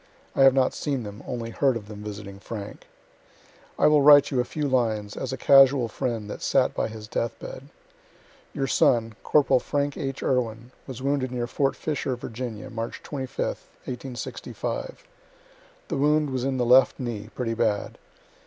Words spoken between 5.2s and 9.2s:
a casual friend that sat by his death bed. Your son,